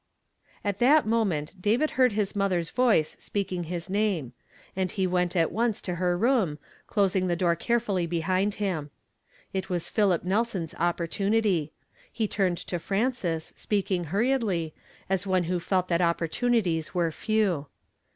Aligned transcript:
At 0.63 0.79
that 0.79 1.05
moment 1.05 1.61
David 1.61 1.91
heard 1.91 2.13
his 2.13 2.33
motln 2.33 2.53
r's 2.53 2.71
voice 2.71 3.15
speaking 3.19 3.65
liis 3.65 3.87
name; 3.87 4.33
and 4.75 4.89
he 4.89 5.05
went 5.05 5.35
at 5.35 5.51
once 5.51 5.79
to 5.83 5.93
her 5.97 6.17
room, 6.17 6.57
closing 6.87 7.27
the 7.27 7.35
door 7.35 7.55
carefully 7.55 8.07
behind 8.07 8.55
him. 8.55 8.89
It 9.53 9.69
was 9.69 9.89
Philip 9.89 10.23
Nelson's 10.23 10.73
opportunity. 10.73 11.71
He 12.11 12.27
turned 12.27 12.57
to 12.57 12.79
Frances, 12.79 13.53
speaking 13.55 14.05
hurriedly, 14.05 14.73
as 15.07 15.27
one 15.27 15.43
whu 15.43 15.59
felt 15.59 15.87
that 15.89 16.01
opportunities 16.01 16.95
were 16.95 17.11
few 17.11 17.67